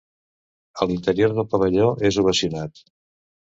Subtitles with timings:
[0.81, 2.85] A l’interior del pavelló és ovacionat.